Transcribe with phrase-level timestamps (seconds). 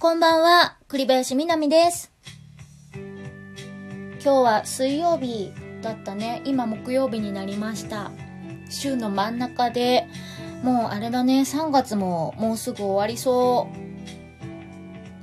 [0.00, 2.12] こんばんは、栗林みなみです。
[2.94, 5.52] 今日は水曜日
[5.82, 6.40] だったね。
[6.44, 8.12] 今木曜日になりました。
[8.70, 10.06] 週の真ん中で、
[10.62, 13.66] もうあれだね、3月ももうすぐ終わりそ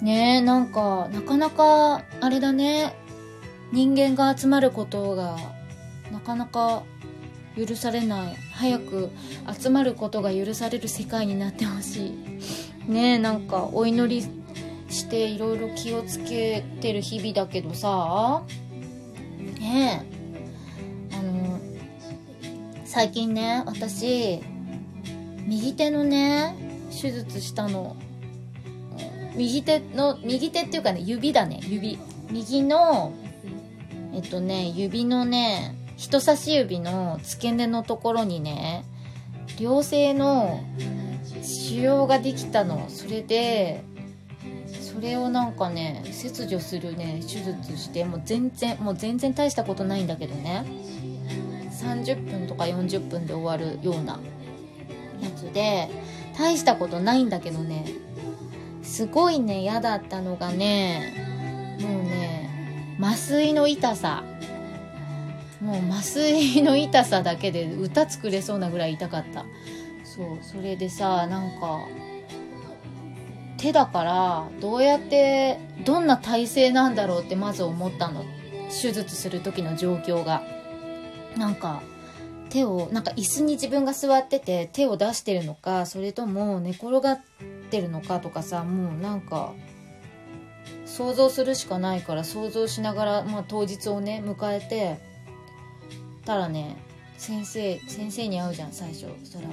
[0.00, 0.02] う。
[0.02, 2.94] ねえ、なんか、なかなか、あれだね、
[3.72, 5.36] 人間が集まることが、
[6.10, 6.82] なかなか
[7.58, 8.36] 許されない。
[8.54, 9.10] 早く
[9.52, 12.06] 集まることが許される世界になってほし
[12.86, 12.90] い。
[12.90, 14.41] ねえ、なんか、お祈り
[14.92, 18.42] していろいろ気をつけてる日々だけどさ、
[19.58, 20.06] ね
[21.10, 21.60] え、あの、
[22.84, 24.40] 最近ね、私、
[25.46, 26.54] 右手のね、
[26.90, 27.96] 手術したの。
[29.34, 31.98] 右手の、右手っていうかね、指だね、指。
[32.30, 33.12] 右の、
[34.14, 38.84] えっとね、指のね、人差し指の付け根のところにね、
[39.58, 40.60] 良性の
[41.42, 42.86] 腫瘍ができたの。
[42.88, 43.84] それで、
[44.92, 50.64] それをなんかね、切除するね、手術して、もう全然、もう全然大したことないんだけどね。
[51.70, 54.20] 30分とか40分で終わるような
[55.20, 55.88] やつで、
[56.38, 57.84] 大したことないんだけどね、
[58.82, 61.14] すごいね、嫌だったのがね、
[61.80, 64.24] もうね、麻酔の痛さ。
[65.60, 69.44] もう麻酔の痛さだけで歌作れそうなぐらい痛かった。
[70.04, 71.86] そう、それでさ、なんか、
[73.62, 78.24] 手だから、どうやって、どんな体勢なんだろうってまず思ったの。
[78.68, 80.42] 手術する時の状況が。
[81.36, 81.80] なんか、
[82.50, 87.20] 手を、なんか椅子に自分が座ってて手を出してるのか、それとも寝転がっ
[87.70, 89.52] てるのかとかさ、もうなんか、
[90.84, 94.98] 想像するしかないから想像しながら、まあ当日をね、迎えて、
[96.24, 96.76] たらね、
[97.16, 99.06] 先生、先生に会うじゃん、最初。
[99.22, 99.46] そしたら、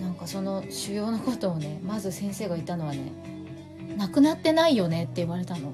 [0.00, 3.12] なんかその腫瘍のことをね、まず先生が言ったのはね、
[3.96, 5.72] なくなってないよねって言われたの。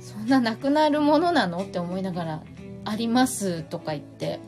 [0.00, 1.62] そんななくなるものなの？
[1.62, 2.42] って思いながら、
[2.84, 4.40] ありますとか言って、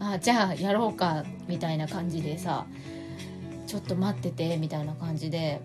[0.00, 2.66] あ、じゃあやろうか、みたいな感じでさ、
[3.66, 5.60] ちょっと待ってて、みたいな感じで、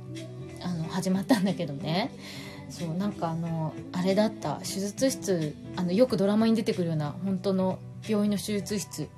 [0.61, 2.11] あの、始まったんだけどね。
[2.69, 9.09] そう、なんかあの、あれだった、手術室、あの、よくドラマに出てくるような、本当の病院の手術室。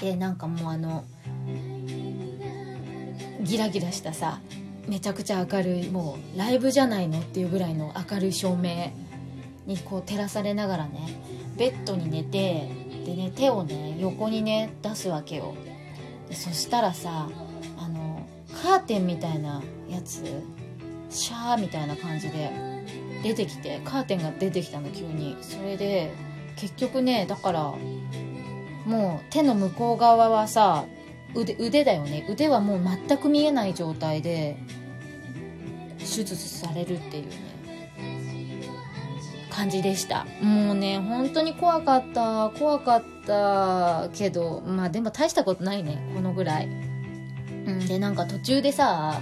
[0.00, 1.04] で、なんかもうあの、
[3.48, 4.40] ギラギラしたさ
[4.88, 8.92] めちゃくちゃ明るいもうライブじゃないのっていうぐらいの明るい照明
[9.66, 11.20] にこう照らされながらね
[11.56, 12.68] ベッドに寝て
[13.06, 15.54] でね手をね横にね出すわけよ。
[16.28, 17.28] でそしたらさ
[17.78, 18.26] あの
[18.62, 20.24] カーテンみたいなやつ
[21.08, 22.50] シャーみたいな感じで
[23.22, 25.36] 出てきてカーテンが出てきたの急に。
[25.40, 26.12] それで
[26.56, 27.74] 結局ねだから
[28.84, 30.84] もう手の向こう側はさ
[31.34, 32.26] 腕腕だよね。
[32.28, 34.56] 腕はもう全く見えない状態で
[35.98, 37.58] 手術されるっていうね
[39.50, 40.26] 感じでした。
[40.40, 42.50] もうね本当に怖かった。
[42.58, 46.66] 怖かったけどまあでも大したことないねこのぐらい。
[46.66, 46.68] う
[47.72, 47.86] ん。
[47.86, 49.20] でなんか途中でさ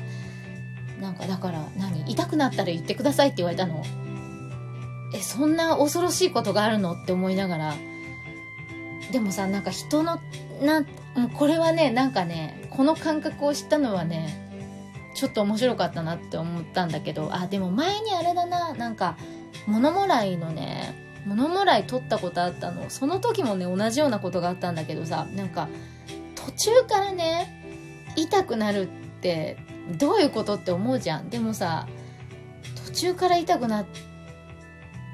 [1.00, 2.10] なんかだから何？
[2.10, 3.82] 痛くなったら言ってくださいって言われたの。
[5.14, 6.92] えそんな恐ろしいことがあるの？
[6.92, 7.74] って思いながら。
[9.10, 10.18] でもさなんか人の
[10.62, 14.46] なんもうこれはねなんかねこの感覚を知ったのはね
[15.14, 19.16] ちょっと面白かったなって思ったんだけどあでも前にあれだななんか
[19.66, 22.88] 物もらいのね物もらい取ったことあったの。
[22.88, 25.68] その時もね同じようなことがあったんだけどさなんか
[26.36, 29.56] 途中からね痛くなるって
[29.98, 31.30] どういうことって思うじゃん。
[31.30, 31.88] でもさ
[32.86, 33.82] 途中から痛くな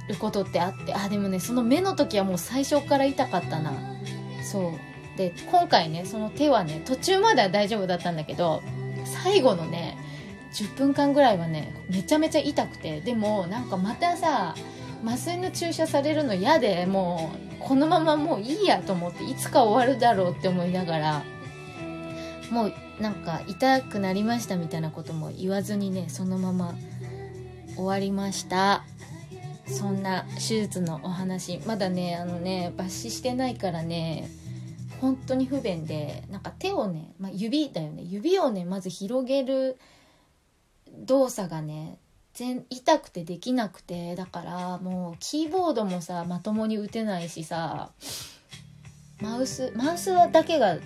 [0.09, 3.73] ることってあってあでもねその目の時はもう最初から痛かったな。
[4.45, 4.92] そう。
[5.17, 8.63] で今回ねその手はね途中までは大丈夫だったんだけど
[9.05, 9.97] 最後のね
[10.55, 14.55] 10分間ぐらいはねめちゃめちゃ痛くてでもなんかまたさ
[15.05, 21.23] 麻酔の注射されるの嫌でもうこのままもういいやと思っていつか終わるだろうって思いながら
[22.51, 26.75] もうなんか痛くなりましたみたいなことも言わずにねそのまま
[27.75, 28.85] 終わりました。
[29.67, 31.59] そんな手術のお話。
[31.67, 34.29] まだねあのね抜歯してないからね
[35.03, 38.03] 本当に不便でなんか手をね、まあ、指だよね。
[38.05, 39.77] 指をねまず広げる
[40.97, 41.99] 動作がね
[42.35, 47.91] 全痛くてできなくてだからもうキーボードもさまともに打てないしさ
[49.21, 50.81] マウスマウスだけがう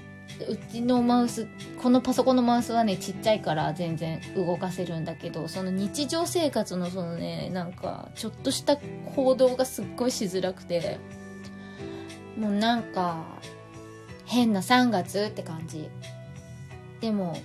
[0.73, 1.47] ちのマウス
[1.83, 8.79] このパソコンのマウスはねちっちゃいから全然動かせるんだけどその日常生活のそのねなんかちょっとした
[9.15, 10.99] 行動がすっごいしづらくて
[12.39, 13.25] もうなんか
[14.27, 15.89] 変な3月って感じ。
[17.01, 17.37] でも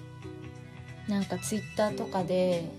[1.07, 2.69] なんかツイッターとかで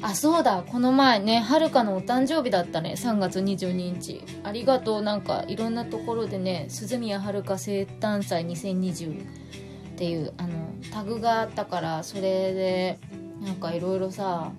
[0.00, 4.22] あそうだこの前ねはるかのお誕生日だったね3月22日。
[4.44, 10.50] ありがとうなんかいろんなところでね鈴宮はるか生誕祭2020っていうあの
[10.92, 12.98] タグがあったからそれで
[13.40, 14.52] なんかいろいろさ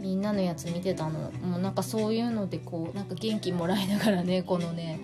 [0.00, 1.30] みんなのやつ見てたの。
[1.42, 5.00] もうなんかそういうのでこうなんか元気もらいながらねこのね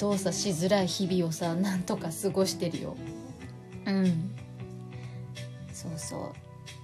[0.00, 2.96] 動作しづらい日々をさなんとか過ごしてるよ
[3.86, 4.30] うん
[5.72, 6.20] そうそう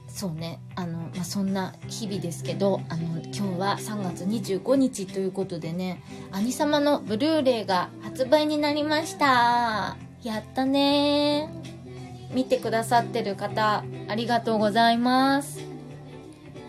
[0.09, 6.03] そうねあの、まあ、そんな日々ですけどあの今日は3月25日ということでね
[6.33, 11.51] 「兄様のブルーレイ」が発売になりましたやったね
[12.33, 15.61] 見てくださってる方ありがとうございます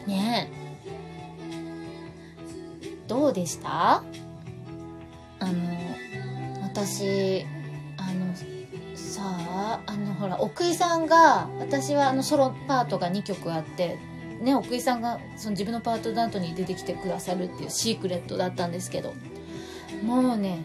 [0.05, 0.51] ね
[3.07, 4.03] どうでした
[5.39, 5.86] あの
[6.77, 7.43] 私
[7.97, 8.35] あの
[8.93, 13.97] さああのほら奥井さんが私はあのソロパートが2曲あって
[14.41, 19.15] ね奥井さんがその自分のパートの後に出てきてくださるっていうシークレットだったんですけど
[20.03, 20.59] もうね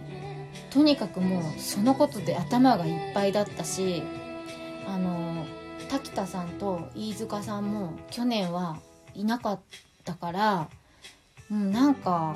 [0.69, 4.03] とにかくもうそのことで頭がいっぱいだったし
[4.87, 5.47] あの
[5.89, 8.79] 滝田さんと飯塚さんも去年は
[9.15, 9.61] いなかっ
[10.05, 10.69] たから
[11.51, 12.35] うん、なんか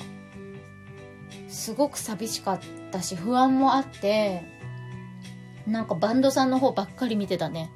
[1.49, 2.61] すごく寂しかっ
[2.91, 4.43] たし不安もあって
[5.67, 7.71] なんかバンドさんの方ばっかり見てたね。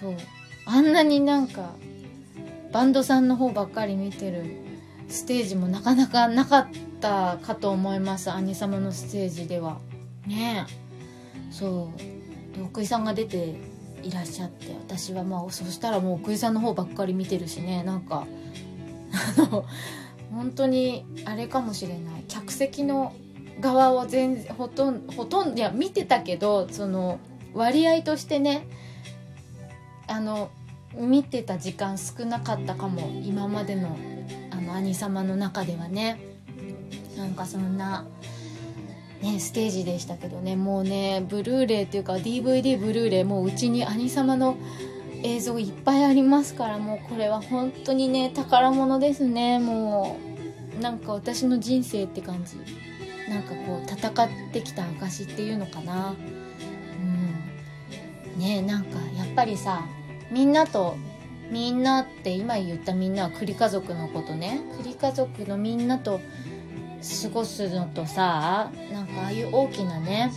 [0.00, 0.16] そう。
[0.64, 1.74] あんなになんか
[2.72, 4.44] バンドさんの方ばっかり見てる
[5.08, 6.68] ステージもなかなかなかっ
[7.00, 9.78] たかと思います兄様のステージでは。
[10.26, 10.66] ね。
[10.68, 11.92] えそ
[12.58, 12.64] う。
[12.64, 13.54] 奥井さんが出て
[14.02, 18.26] いらっしゃって私はまあそしたらもう奥井さんの方ばっかり見てるしねなんか
[19.38, 19.64] あの
[20.32, 22.24] 本当にあれかもしれない。
[22.28, 23.12] 客席の
[23.60, 27.18] 側を全ほとんどほとんどいや見てたけどその
[27.54, 28.66] 割合としてね
[30.06, 30.50] あの
[30.94, 33.02] 見てた時間少なかったかも。
[33.24, 33.96] 今までの
[34.50, 36.20] あの兄様の中ではね。
[37.16, 38.04] なんかそんな、
[39.22, 40.54] ね、ステージでしたけどね。
[40.54, 44.56] もうねブルーレイっていうか DVD ブルーレイもううちに兄様の
[45.22, 50.36] 映像いっぱいありますからもうこれは本当にね宝物ですねもう。
[50.80, 52.56] なんか私の人生って感じ。
[53.30, 56.14] なんかこう戦ってきた証っていうのかな。
[58.34, 58.40] うん。
[58.40, 59.86] ねなんかやっぱりさ
[60.30, 60.96] みんなと
[61.50, 64.60] みんなって今言ったみんなは栗家族のことね。
[64.78, 66.20] 栗家族のみんなと
[67.22, 70.32] 過ごすのとさなんかああいう大きなね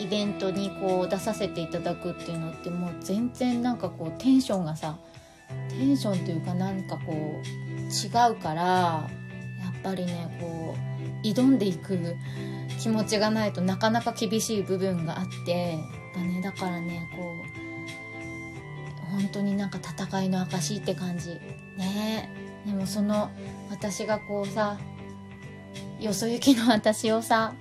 [0.00, 4.98] イベントにこう出させていただくっていうのってもう全然なんかこうテンションがさ
[5.68, 9.08] テンションというかなんかこう違うからや
[9.78, 10.74] っぱりねこ
[11.22, 11.98] う挑んでいく
[12.80, 15.78] 気持ちがないとなかなか厳しい部分があって
[16.14, 17.50] だねだからねこう
[19.10, 21.30] 本当になんか戦いの証って感じ。
[21.76, 22.30] ね。
[22.64, 23.30] でもその
[23.70, 24.78] 私がこうさ
[25.98, 27.54] よそ行きの私をさ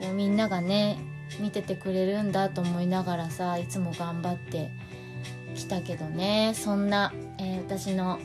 [0.00, 0.98] こうみんながね
[1.40, 4.70] 見ててくれるんだと思いながらさいつも頑張って
[5.54, 6.52] きたけどね。
[6.54, 8.18] そんな、えー、私の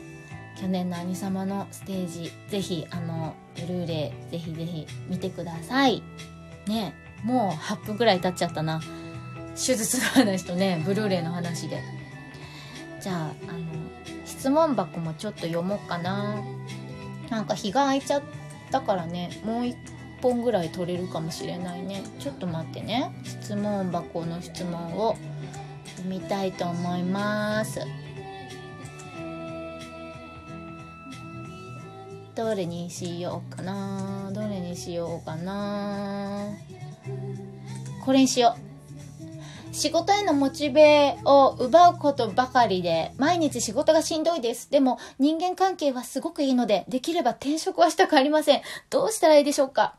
[0.60, 6.02] 去年の兄様のステージぜひあのブルーレイぜひぜひ見てください。
[6.66, 6.94] ね
[7.24, 8.80] もう8分ぐらい経っちゃったな。
[9.54, 11.82] 手術の話とねブルーレイの話で。
[13.00, 13.58] じゃああの
[14.24, 16.42] 質問箱もちょっと読もうかな。
[17.30, 18.22] なんか日が空いちゃっ
[18.70, 19.76] たからねもう1
[20.20, 22.02] 本ぐらい取れるかもしれないね。
[22.18, 23.12] ちょっと待ってね。
[23.24, 25.16] 質問箱の質問を
[25.96, 27.80] 読みたいと思います。
[32.34, 34.30] どれにしようかな？
[34.32, 36.46] どれにしようかな？
[38.04, 39.74] これにしよう。
[39.74, 44.70] 仕事へのモチベを奪うことばかりで毎日仕事がしんどいです。
[44.70, 48.62] でも人間関係はすごくいいのでできれば転職はしたくありません。
[48.88, 49.96] どうしたらいいでしょうか？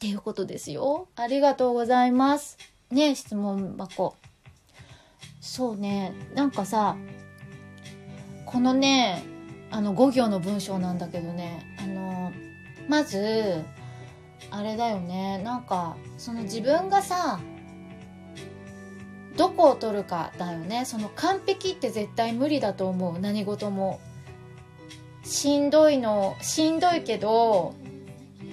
[0.00, 1.08] っていうことですよ。
[1.14, 2.56] ありがとうございます。
[2.90, 4.16] ね質問箱。
[5.42, 6.14] そうね。
[6.34, 6.96] なんかさ
[8.46, 9.22] このね
[9.70, 11.76] あの5行の文章なんだけどね。
[11.78, 12.32] あの
[12.88, 13.62] まず
[14.50, 15.36] あれだよね。
[15.44, 17.38] なんかその自分がさ
[19.36, 20.86] どこを取るかだよね。
[20.86, 23.18] その完璧って絶対無理だと思う。
[23.18, 24.00] 何事も。
[25.24, 27.74] しんどいのしんどいけど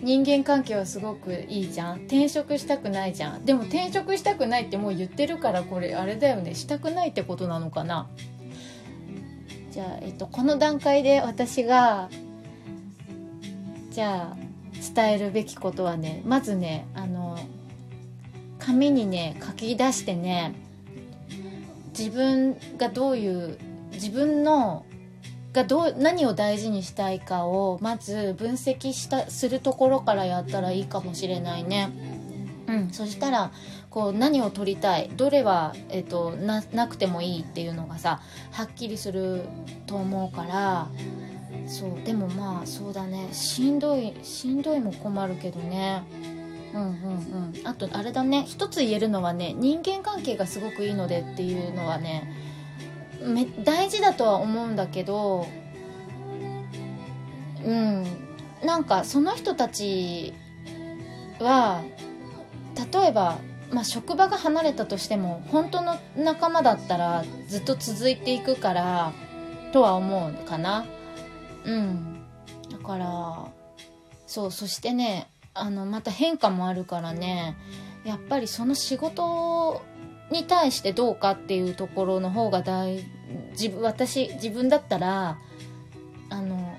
[0.01, 2.01] 人間関係はすごくいいじゃん。
[2.01, 3.46] 転職したくないじゃん。
[3.46, 6.56] でも転職したくないってもう言ってるからこれあれだよね。
[6.56, 8.08] したくないってことなのかな。
[9.72, 12.10] じゃあ、えっと、この段階で私が
[13.92, 14.38] じゃあ
[14.96, 17.38] 伝えるべきことはねまずねあの
[18.60, 20.56] 紙にね書き出してね
[21.98, 23.58] 自分がどういう
[23.92, 24.86] 自分の
[25.54, 31.89] がどう何を大事にしたいかをまず分析したするところからやったらいいかもしれないね。
[32.68, 33.51] うん、そしたら
[33.89, 35.10] こう何を取りたい？
[35.16, 39.44] どれは、えっと、ななくてもいいっていうのがさはっきりする
[39.86, 40.89] と思うから
[41.66, 43.30] そうでもまあそうだね。
[43.32, 46.04] しんどいしんどいも困るけどね。
[46.74, 47.68] うんうんうん。
[47.68, 48.44] あとあれだね。
[48.46, 52.37] 一つ言えるのはね人間関係がすごくいいのでっていうのはね
[53.27, 55.48] め大事だとは思うんだけど
[57.63, 58.05] うん。
[58.63, 60.34] なんかその人たち
[61.39, 61.84] は
[62.91, 63.38] 例えば、
[63.72, 69.12] まあ、職場が離れたとしても本当の仲間だったらずっと続いていくから
[69.74, 70.86] とは思うかな。
[71.65, 72.24] うん。
[72.72, 73.48] だから
[74.25, 77.57] そうそしてねあのまた変化もあるからね
[78.03, 79.81] やっぱりその仕事
[80.31, 83.03] に対してどうかっていうところの方が大
[83.51, 85.38] 自分私自分だったら
[86.29, 86.77] あの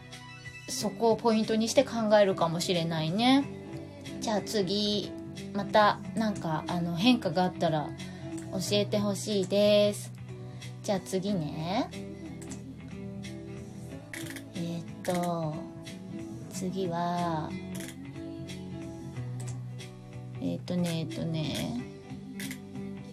[0.69, 3.45] そこをポイントにして考えるかもしれないね。
[4.21, 5.11] じゃあ次
[5.55, 7.89] またなんかあの変化があったら
[8.53, 10.13] 教えてほしいです。
[10.83, 11.91] じゃあ次ね。
[14.55, 15.55] えー、っと
[16.51, 17.51] 次は
[20.41, 21.88] えっ、とねえっ、とね。